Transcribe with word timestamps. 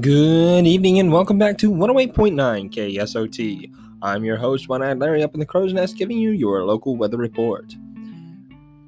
Good 0.00 0.66
evening 0.66 1.00
and 1.00 1.12
welcome 1.12 1.36
back 1.36 1.58
to 1.58 1.70
108.9 1.70 2.70
KSOT. 2.72 3.74
I'm 4.00 4.24
your 4.24 4.38
host, 4.38 4.66
One 4.66 4.82
Eyed 4.82 4.98
Larry, 4.98 5.22
up 5.22 5.34
in 5.34 5.40
the 5.40 5.44
crow's 5.44 5.74
nest, 5.74 5.98
giving 5.98 6.16
you 6.16 6.30
your 6.30 6.64
local 6.64 6.96
weather 6.96 7.18
report. 7.18 7.74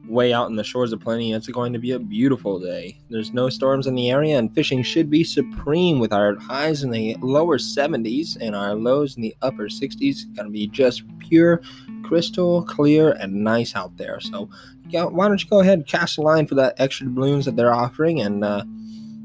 Way 0.08 0.32
out 0.32 0.48
in 0.48 0.56
the 0.56 0.64
shores 0.64 0.94
of 0.94 1.00
plenty, 1.00 1.34
it's 1.34 1.46
going 1.48 1.74
to 1.74 1.78
be 1.78 1.90
a 1.90 1.98
beautiful 1.98 2.58
day. 2.58 2.98
There's 3.10 3.34
no 3.34 3.50
storms 3.50 3.86
in 3.86 3.94
the 3.94 4.10
area, 4.10 4.38
and 4.38 4.54
fishing 4.54 4.82
should 4.82 5.10
be 5.10 5.24
supreme 5.24 5.98
with 5.98 6.14
our 6.14 6.36
highs 6.36 6.82
in 6.82 6.90
the 6.90 7.16
lower 7.20 7.58
70s 7.58 8.38
and 8.40 8.56
our 8.56 8.74
lows 8.74 9.16
in 9.16 9.22
the 9.22 9.36
upper 9.42 9.64
60s. 9.64 10.34
Going 10.34 10.46
to 10.46 10.52
be 10.52 10.68
just 10.68 11.02
pure, 11.18 11.60
crystal 12.02 12.62
clear, 12.62 13.12
and 13.12 13.44
nice 13.44 13.76
out 13.76 13.94
there. 13.98 14.20
So, 14.20 14.48
why 14.90 15.28
don't 15.28 15.42
you 15.42 15.50
go 15.50 15.60
ahead 15.60 15.80
and 15.80 15.86
cast 15.86 16.16
a 16.16 16.22
line 16.22 16.46
for 16.46 16.54
that 16.54 16.76
extra 16.78 17.06
doubloons 17.06 17.44
that 17.44 17.56
they're 17.56 17.74
offering 17.74 18.22
and 18.22 18.42
uh, 18.42 18.64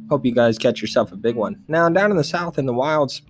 Hope 0.09 0.25
you 0.25 0.33
guys 0.33 0.57
catch 0.57 0.81
yourself 0.81 1.11
a 1.11 1.15
big 1.15 1.35
one. 1.35 1.63
Now, 1.67 1.87
down 1.89 2.09
in 2.11 2.17
the 2.17 2.23
south 2.23 2.57
in 2.57 2.65
the 2.65 2.73
wilds, 2.73 3.21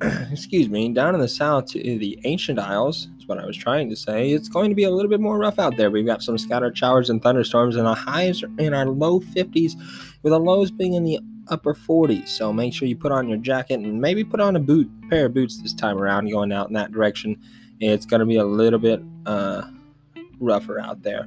excuse 0.30 0.68
me, 0.68 0.92
down 0.92 1.14
in 1.14 1.20
the 1.20 1.28
south 1.28 1.66
to 1.66 1.78
the 1.78 2.18
ancient 2.24 2.58
isles, 2.58 3.08
is 3.18 3.26
what 3.26 3.38
I 3.38 3.46
was 3.46 3.56
trying 3.56 3.90
to 3.90 3.96
say. 3.96 4.30
It's 4.30 4.48
going 4.48 4.70
to 4.70 4.76
be 4.76 4.84
a 4.84 4.90
little 4.90 5.10
bit 5.10 5.20
more 5.20 5.38
rough 5.38 5.58
out 5.58 5.76
there. 5.76 5.90
We've 5.90 6.06
got 6.06 6.22
some 6.22 6.38
scattered 6.38 6.76
showers 6.78 7.10
and 7.10 7.22
thunderstorms, 7.22 7.76
and 7.76 7.86
the 7.86 7.94
highs 7.94 8.42
are 8.42 8.50
in 8.58 8.74
our 8.74 8.86
low 8.86 9.20
50s, 9.20 9.74
with 10.22 10.32
the 10.32 10.38
lows 10.38 10.70
being 10.70 10.94
in 10.94 11.04
the 11.04 11.18
upper 11.48 11.74
40s. 11.74 12.28
So 12.28 12.52
make 12.52 12.72
sure 12.72 12.86
you 12.86 12.96
put 12.96 13.10
on 13.12 13.28
your 13.28 13.38
jacket 13.38 13.80
and 13.80 14.00
maybe 14.00 14.22
put 14.22 14.40
on 14.40 14.54
a 14.54 14.60
boot, 14.60 14.88
pair 15.10 15.26
of 15.26 15.34
boots 15.34 15.60
this 15.60 15.74
time 15.74 15.98
around, 15.98 16.30
going 16.30 16.52
out 16.52 16.68
in 16.68 16.74
that 16.74 16.92
direction. 16.92 17.40
It's 17.80 18.06
going 18.06 18.20
to 18.20 18.26
be 18.26 18.36
a 18.36 18.44
little 18.44 18.78
bit 18.78 19.02
uh, 19.26 19.62
rougher 20.38 20.78
out 20.78 21.02
there. 21.02 21.26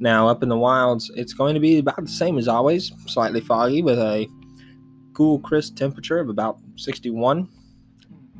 Now, 0.00 0.28
up 0.28 0.42
in 0.42 0.48
the 0.48 0.56
wilds, 0.56 1.10
it's 1.14 1.34
going 1.34 1.54
to 1.54 1.60
be 1.60 1.78
about 1.78 2.02
the 2.02 2.08
same 2.08 2.38
as 2.38 2.48
always, 2.48 2.90
slightly 3.06 3.40
foggy 3.40 3.82
with 3.82 3.98
a 3.98 4.26
cool, 5.12 5.38
crisp 5.38 5.76
temperature 5.76 6.18
of 6.18 6.28
about 6.28 6.58
61. 6.76 7.48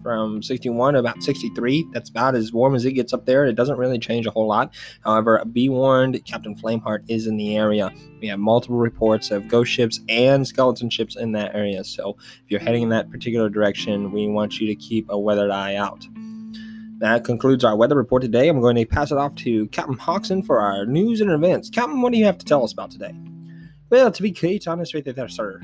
From 0.02 0.42
61 0.42 0.94
to 0.94 1.00
about 1.00 1.22
63. 1.22 1.86
That's 1.92 2.08
about 2.08 2.34
as 2.34 2.54
warm 2.54 2.74
as 2.74 2.86
it 2.86 2.92
gets 2.92 3.12
up 3.12 3.26
there. 3.26 3.44
It 3.44 3.54
doesn't 3.54 3.76
really 3.76 3.98
change 3.98 4.26
a 4.26 4.30
whole 4.30 4.46
lot. 4.46 4.72
However, 5.04 5.44
be 5.44 5.68
warned, 5.68 6.24
Captain 6.24 6.56
Flameheart 6.56 7.04
is 7.08 7.26
in 7.26 7.36
the 7.36 7.54
area. 7.54 7.92
We 8.18 8.28
have 8.28 8.38
multiple 8.38 8.78
reports 8.78 9.30
of 9.30 9.46
ghost 9.46 9.70
ships 9.70 10.00
and 10.08 10.48
skeleton 10.48 10.88
ships 10.88 11.16
in 11.16 11.32
that 11.32 11.54
area. 11.54 11.84
So 11.84 12.16
if 12.18 12.44
you're 12.50 12.60
heading 12.60 12.84
in 12.84 12.88
that 12.88 13.10
particular 13.10 13.50
direction, 13.50 14.10
we 14.10 14.26
want 14.26 14.58
you 14.58 14.66
to 14.68 14.74
keep 14.74 15.04
a 15.10 15.18
weathered 15.18 15.50
eye 15.50 15.74
out. 15.74 16.06
That 17.00 17.24
concludes 17.24 17.64
our 17.64 17.76
weather 17.76 17.96
report 17.96 18.20
today. 18.20 18.46
I'm 18.48 18.60
going 18.60 18.76
to 18.76 18.84
pass 18.84 19.10
it 19.10 19.16
off 19.16 19.34
to 19.36 19.66
Captain 19.68 19.96
Hawkson 19.96 20.42
for 20.42 20.60
our 20.60 20.84
news 20.84 21.22
and 21.22 21.30
events. 21.30 21.70
Captain, 21.70 22.02
what 22.02 22.12
do 22.12 22.18
you 22.18 22.26
have 22.26 22.36
to 22.36 22.44
tell 22.44 22.62
us 22.62 22.74
about 22.74 22.90
today? 22.90 23.14
Well, 23.88 24.12
to 24.12 24.22
be 24.22 24.32
quite 24.32 24.68
honest 24.68 24.92
with 24.92 25.06
you 25.06 25.14
there, 25.14 25.28
sir, 25.28 25.62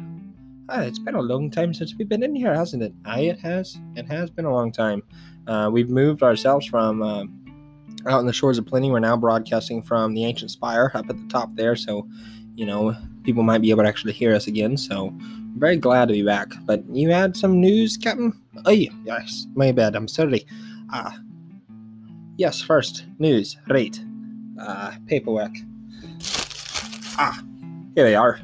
ah, 0.70 0.80
it's 0.80 0.98
been 0.98 1.14
a 1.14 1.20
long 1.20 1.50
time 1.50 1.74
since 1.74 1.94
we've 1.94 2.08
been 2.08 2.22
in 2.22 2.34
here, 2.34 2.54
hasn't 2.54 2.82
it? 2.82 2.94
Aye, 3.04 3.20
it 3.20 3.38
has. 3.40 3.78
It 3.96 4.06
has 4.06 4.30
been 4.30 4.46
a 4.46 4.52
long 4.52 4.72
time. 4.72 5.02
Uh, 5.46 5.68
we've 5.70 5.90
moved 5.90 6.22
ourselves 6.22 6.66
from 6.66 7.02
uh, 7.02 7.24
out 8.10 8.20
in 8.20 8.26
the 8.26 8.32
shores 8.32 8.56
of 8.56 8.64
plenty. 8.64 8.90
We're 8.90 9.00
now 9.00 9.18
broadcasting 9.18 9.82
from 9.82 10.14
the 10.14 10.24
ancient 10.24 10.50
spire 10.50 10.90
up 10.94 11.10
at 11.10 11.18
the 11.18 11.28
top 11.28 11.54
there, 11.54 11.76
so 11.76 12.08
you 12.54 12.64
know 12.64 12.96
people 13.24 13.42
might 13.42 13.60
be 13.60 13.70
able 13.70 13.82
to 13.82 13.88
actually 13.88 14.14
hear 14.14 14.34
us 14.34 14.46
again. 14.46 14.78
So 14.78 15.08
I'm 15.08 15.54
very 15.58 15.76
glad 15.76 16.08
to 16.08 16.14
be 16.14 16.22
back. 16.22 16.52
But 16.64 16.82
you 16.88 17.10
had 17.10 17.36
some 17.36 17.60
news, 17.60 17.98
Captain? 17.98 18.32
Oh, 18.64 18.70
yes, 18.70 19.46
my 19.54 19.70
bad. 19.70 19.94
I'm 19.94 20.08
sorry. 20.08 20.46
Ah, 20.90 21.18
Yes, 22.38 22.60
first, 22.60 23.06
news, 23.18 23.56
right. 23.66 23.98
Uh, 24.60 24.92
paperwork. 25.06 25.52
Ah, 27.18 27.42
here 27.94 28.04
they 28.04 28.14
are. 28.14 28.40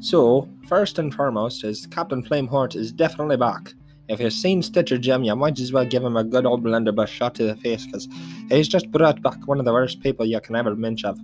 So, 0.00 0.48
first 0.66 0.98
and 0.98 1.14
foremost 1.14 1.62
is 1.62 1.86
Captain 1.86 2.24
Flameheart 2.24 2.74
is 2.74 2.90
definitely 2.90 3.36
back. 3.36 3.74
If 4.08 4.18
you've 4.18 4.32
seen 4.32 4.62
Stitcher 4.62 4.98
Jim, 4.98 5.22
you 5.22 5.36
might 5.36 5.60
as 5.60 5.72
well 5.72 5.84
give 5.84 6.02
him 6.02 6.16
a 6.16 6.24
good 6.24 6.44
old 6.44 6.64
blunderbuss 6.64 7.10
shot 7.10 7.36
to 7.36 7.44
the 7.44 7.56
face 7.56 7.86
because 7.86 8.08
he's 8.48 8.68
just 8.68 8.90
brought 8.90 9.22
back 9.22 9.46
one 9.46 9.60
of 9.60 9.64
the 9.64 9.72
worst 9.72 10.00
people 10.00 10.26
you 10.26 10.40
can 10.40 10.56
ever 10.56 10.74
mench 10.74 11.04
of. 11.04 11.20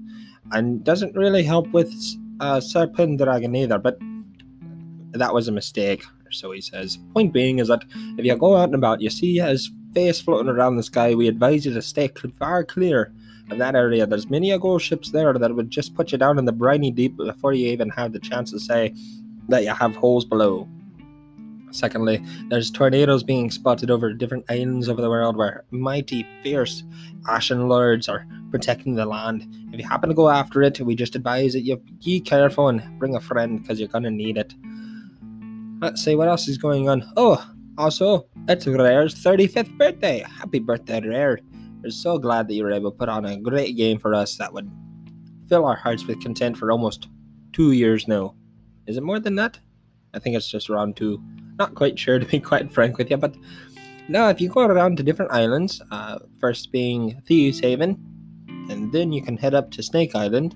And 0.52 0.84
doesn't 0.84 1.16
really 1.16 1.42
help 1.42 1.68
with 1.72 1.92
uh, 2.38 2.60
Sir 2.60 2.86
Pendragon 2.86 3.54
either, 3.56 3.78
but 3.78 3.98
that 5.12 5.34
was 5.34 5.48
a 5.48 5.52
mistake 5.52 6.04
so 6.32 6.50
he 6.50 6.60
says. 6.60 6.98
Point 7.14 7.32
being 7.32 7.58
is 7.58 7.68
that 7.68 7.84
if 8.18 8.24
you 8.24 8.36
go 8.36 8.56
out 8.56 8.68
and 8.68 8.74
about, 8.74 9.00
you 9.00 9.10
see 9.10 9.38
his 9.38 9.70
face 9.94 10.20
floating 10.20 10.48
around 10.50 10.76
the 10.76 10.82
sky, 10.82 11.14
we 11.14 11.28
advise 11.28 11.66
you 11.66 11.72
to 11.74 11.82
stay 11.82 12.10
far 12.38 12.64
clear 12.64 13.12
of 13.50 13.58
that 13.58 13.74
area. 13.74 14.06
There's 14.06 14.30
many 14.30 14.50
a 14.50 14.58
ghost 14.58 14.86
ships 14.86 15.10
there 15.10 15.32
that 15.34 15.54
would 15.54 15.70
just 15.70 15.94
put 15.94 16.12
you 16.12 16.18
down 16.18 16.38
in 16.38 16.44
the 16.44 16.52
briny 16.52 16.90
deep 16.90 17.16
before 17.16 17.52
you 17.52 17.68
even 17.68 17.90
have 17.90 18.12
the 18.12 18.20
chance 18.20 18.50
to 18.52 18.60
say 18.60 18.94
that 19.48 19.64
you 19.64 19.74
have 19.74 19.96
holes 19.96 20.24
below. 20.24 20.68
Secondly, 21.72 22.22
there's 22.48 22.70
tornadoes 22.70 23.22
being 23.22 23.50
spotted 23.50 23.90
over 23.90 24.12
different 24.12 24.44
islands 24.50 24.88
of 24.88 24.98
the 24.98 25.08
world 25.08 25.36
where 25.36 25.64
mighty, 25.70 26.26
fierce 26.42 26.84
ashen 27.28 27.66
lords 27.68 28.08
are 28.08 28.26
protecting 28.50 28.94
the 28.94 29.06
land. 29.06 29.46
If 29.72 29.80
you 29.80 29.88
happen 29.88 30.10
to 30.10 30.14
go 30.14 30.28
after 30.28 30.62
it, 30.62 30.80
we 30.80 30.94
just 30.94 31.16
advise 31.16 31.54
that 31.54 31.62
you 31.62 31.78
be 32.04 32.20
careful 32.20 32.68
and 32.68 32.98
bring 32.98 33.16
a 33.16 33.20
friend 33.20 33.60
because 33.60 33.80
you're 33.80 33.88
gonna 33.88 34.10
need 34.10 34.36
it. 34.36 34.54
Let's 35.82 36.04
see 36.04 36.14
what 36.14 36.28
else 36.28 36.46
is 36.46 36.58
going 36.58 36.88
on. 36.88 37.02
Oh, 37.16 37.44
also, 37.76 38.28
it's 38.48 38.68
Rare's 38.68 39.16
35th 39.16 39.76
birthday. 39.76 40.24
Happy 40.38 40.60
birthday, 40.60 41.00
Rare. 41.00 41.40
We're 41.82 41.90
so 41.90 42.18
glad 42.18 42.46
that 42.46 42.54
you 42.54 42.62
were 42.62 42.70
able 42.70 42.92
to 42.92 42.96
put 42.96 43.08
on 43.08 43.24
a 43.24 43.36
great 43.36 43.76
game 43.76 43.98
for 43.98 44.14
us 44.14 44.36
that 44.36 44.52
would 44.52 44.70
fill 45.48 45.64
our 45.64 45.74
hearts 45.74 46.06
with 46.06 46.22
content 46.22 46.56
for 46.56 46.70
almost 46.70 47.08
two 47.52 47.72
years 47.72 48.06
now. 48.06 48.36
Is 48.86 48.96
it 48.96 49.02
more 49.02 49.18
than 49.18 49.34
that? 49.34 49.58
I 50.14 50.20
think 50.20 50.36
it's 50.36 50.48
just 50.48 50.70
around 50.70 50.96
two. 50.96 51.20
Not 51.58 51.74
quite 51.74 51.98
sure 51.98 52.18
to 52.20 52.26
be 52.26 52.38
quite 52.38 52.72
frank 52.72 52.96
with 52.96 53.10
you, 53.10 53.16
but 53.16 53.34
now 54.08 54.28
if 54.28 54.40
you 54.40 54.50
go 54.50 54.60
around 54.60 54.98
to 54.98 55.02
different 55.02 55.32
islands, 55.32 55.82
uh, 55.90 56.20
first 56.38 56.70
being 56.70 57.20
Thieves 57.26 57.58
Haven, 57.58 57.98
and 58.70 58.92
then 58.92 59.12
you 59.12 59.20
can 59.20 59.36
head 59.36 59.52
up 59.52 59.72
to 59.72 59.82
Snake 59.82 60.14
Island, 60.14 60.54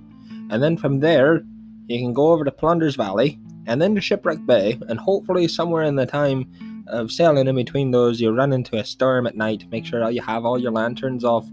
and 0.53 0.63
then 0.63 0.77
from 0.77 1.01
there 1.01 1.43
you 1.89 1.99
can 1.99 2.13
go 2.13 2.29
over 2.29 2.45
to 2.45 2.53
Plunder's 2.53 2.95
Valley, 2.95 3.41
and 3.67 3.81
then 3.81 3.95
to 3.95 4.01
Shipwreck 4.01 4.45
Bay, 4.47 4.79
and 4.89 4.99
hopefully 4.99 5.49
somewhere 5.49 5.83
in 5.83 5.97
the 5.97 6.07
time 6.07 6.51
of 6.87 7.11
sailing 7.11 7.49
in 7.49 7.57
between 7.57 7.91
those, 7.91 8.21
you 8.21 8.31
run 8.31 8.53
into 8.53 8.77
a 8.77 8.85
storm 8.85 9.27
at 9.27 9.37
night. 9.37 9.65
Make 9.71 9.85
sure 9.85 10.01
that 10.01 10.15
you 10.15 10.23
have 10.23 10.45
all 10.45 10.59
your 10.59 10.73
lanterns 10.73 11.25
off, 11.25 11.47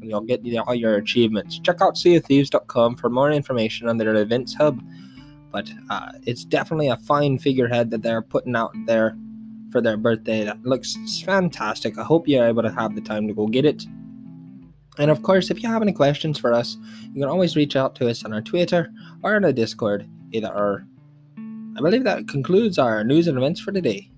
and 0.00 0.04
you'll 0.08 0.20
get 0.20 0.42
all 0.66 0.74
your 0.74 0.96
achievements. 0.96 1.58
Check 1.58 1.80
out 1.80 1.96
SeaOfThieves.com 1.96 2.96
for 2.96 3.10
more 3.10 3.30
information 3.30 3.88
on 3.88 3.96
their 3.96 4.14
events 4.14 4.54
hub. 4.54 4.80
But 5.50 5.70
uh, 5.90 6.12
it's 6.24 6.44
definitely 6.44 6.88
a 6.88 6.96
fine 6.98 7.38
figurehead 7.38 7.90
that 7.90 8.02
they're 8.02 8.22
putting 8.22 8.54
out 8.54 8.72
there 8.86 9.16
for 9.72 9.80
their 9.80 9.96
birthday. 9.96 10.44
That 10.44 10.62
looks 10.62 10.96
fantastic. 11.24 11.98
I 11.98 12.04
hope 12.04 12.28
you're 12.28 12.46
able 12.46 12.62
to 12.62 12.70
have 12.70 12.94
the 12.94 13.00
time 13.00 13.26
to 13.28 13.34
go 13.34 13.46
get 13.46 13.64
it. 13.64 13.84
And 14.98 15.10
of 15.10 15.22
course, 15.22 15.50
if 15.50 15.62
you 15.62 15.68
have 15.68 15.82
any 15.82 15.92
questions 15.92 16.38
for 16.38 16.52
us, 16.52 16.76
you 17.14 17.20
can 17.22 17.30
always 17.30 17.56
reach 17.56 17.76
out 17.76 17.94
to 17.96 18.08
us 18.08 18.24
on 18.24 18.32
our 18.32 18.42
Twitter 18.42 18.92
or 19.22 19.36
on 19.36 19.44
our 19.44 19.52
Discord, 19.52 20.08
either 20.32 20.48
or 20.48 20.86
I 21.78 21.80
believe 21.80 22.02
that 22.02 22.26
concludes 22.26 22.76
our 22.76 23.04
news 23.04 23.28
and 23.28 23.38
events 23.38 23.60
for 23.60 23.70
today. 23.70 24.10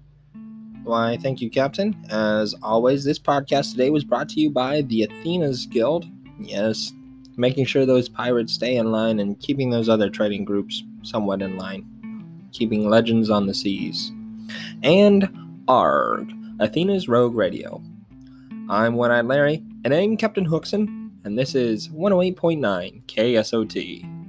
Why, 0.82 1.18
thank 1.20 1.42
you, 1.42 1.50
Captain. 1.50 1.94
As 2.08 2.54
always, 2.62 3.04
this 3.04 3.18
podcast 3.18 3.72
today 3.72 3.90
was 3.90 4.02
brought 4.02 4.30
to 4.30 4.40
you 4.40 4.48
by 4.48 4.80
the 4.80 5.02
Athena's 5.02 5.66
Guild. 5.66 6.06
Yes, 6.40 6.94
making 7.36 7.66
sure 7.66 7.84
those 7.84 8.08
pirates 8.08 8.54
stay 8.54 8.76
in 8.76 8.90
line 8.90 9.20
and 9.20 9.38
keeping 9.40 9.68
those 9.68 9.90
other 9.90 10.08
trading 10.08 10.46
groups 10.46 10.82
somewhat 11.02 11.42
in 11.42 11.58
line. 11.58 12.48
Keeping 12.52 12.88
legends 12.88 13.28
on 13.28 13.46
the 13.46 13.52
seas. 13.52 14.10
And 14.82 15.28
ARG, 15.68 16.32
Athena's 16.60 17.08
Rogue 17.10 17.34
Radio. 17.34 17.82
I'm 18.70 18.94
One 18.94 19.10
Eyed 19.10 19.26
Larry, 19.26 19.62
and 19.84 19.92
I'm 19.92 20.16
Captain 20.16 20.46
Hookson, 20.46 21.10
and 21.24 21.38
this 21.38 21.54
is 21.54 21.90
108.9 21.90 23.04
KSOT. 23.04 24.19